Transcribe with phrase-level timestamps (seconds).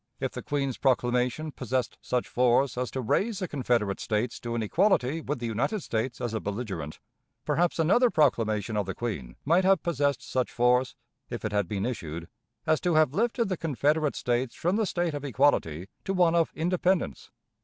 [0.19, 4.63] If the Queen's proclamation possessed such force as to raise the Confederate States to an
[4.63, 6.99] equality with the United States as a belligerent,
[7.45, 10.95] perhaps another proclamation of the Queen might have possessed such force,
[11.29, 12.27] if it had been issued,
[12.65, 16.51] as to have lifted the Confederate States from the state of equality to one of
[16.55, 17.29] independence.